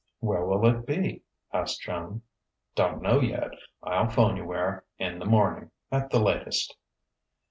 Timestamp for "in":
4.97-5.19